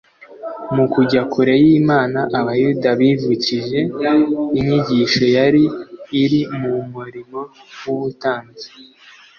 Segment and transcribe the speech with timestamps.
[0.75, 3.79] Mu kujya kure y'Imana, Abayuda bivukije
[4.57, 5.63] inyigisho yari
[6.21, 7.39] iri mu murimo
[7.85, 8.67] w'ubutambyi,